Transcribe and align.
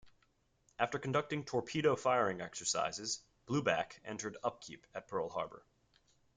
After 0.79 0.97
conducting 0.97 1.43
torpedo 1.45 1.95
firing 1.95 2.41
exercises, 2.41 3.21
"Blueback" 3.45 3.99
entered 4.03 4.35
upkeep 4.43 4.87
at 4.95 5.07
Pearl 5.07 5.29
Harbor. 5.29 5.63